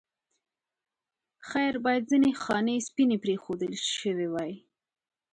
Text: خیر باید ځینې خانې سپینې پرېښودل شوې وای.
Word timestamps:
خیر 1.49 1.73
باید 1.85 2.03
ځینې 2.11 2.29
خانې 2.41 2.85
سپینې 2.87 3.17
پرېښودل 3.23 3.73
شوې 3.97 4.27
وای. 4.33 4.51